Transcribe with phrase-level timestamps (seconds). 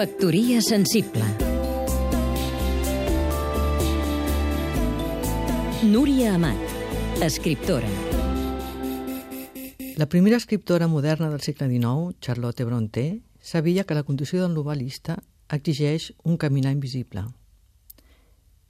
[0.00, 1.24] Factoria sensible
[5.82, 6.56] Núria Amat,
[7.20, 7.90] escriptora
[9.98, 13.04] La primera escriptora moderna del segle XIX, Charlotte Brontë,
[13.42, 15.18] sabia que la condició del novel·lista
[15.52, 17.26] exigeix un caminar invisible.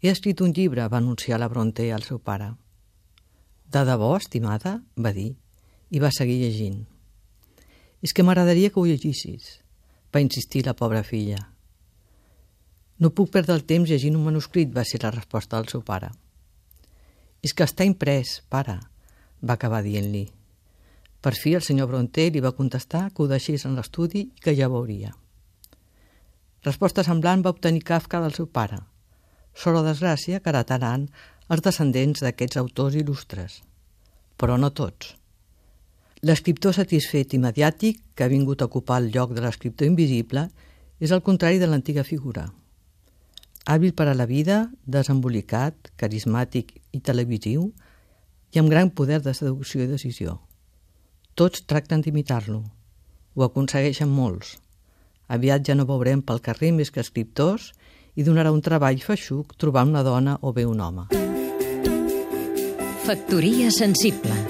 [0.03, 2.57] He escrit un llibre, va anunciar la Brontë al seu pare.
[3.71, 4.81] De debò, estimada?
[4.99, 5.37] va dir,
[5.95, 6.89] i va seguir llegint.
[8.03, 9.61] És que m'agradaria que ho llegissis,
[10.13, 11.39] va insistir la pobra filla.
[13.01, 16.11] No puc perdre el temps llegint un manuscrit, va ser la resposta del seu pare.
[17.41, 18.77] És que està imprès, pare,
[19.41, 20.27] va acabar dient-li.
[21.21, 24.57] Per fi el senyor Bronté li va contestar que ho deixés en l'estudi i que
[24.57, 25.15] ja veuria.
[26.65, 28.83] Resposta semblant va obtenir Kafka del seu pare.
[29.57, 31.09] Sort o desgràcia que heretaran
[31.49, 33.61] els descendents d'aquests autors il·lustres.
[34.37, 35.15] Però no tots.
[36.21, 40.51] L'escriptor satisfet i mediàtic, que ha vingut a ocupar el lloc de l'escriptor invisible,
[41.01, 42.51] és el contrari de l'antiga figura.
[43.65, 47.71] Hàbil per a la vida, desembolicat, carismàtic i televisiu,
[48.53, 50.37] i amb gran poder de seducció i decisió.
[51.41, 52.61] Tots tracten d'imitar-lo.
[53.37, 54.59] Ho aconsegueixen molts.
[55.33, 57.71] Aviat ja no veurem pel carrer més que escriptors
[58.13, 61.09] i donarà un treball feixuc trobar una dona o bé un home.
[63.07, 64.50] Factoria sensible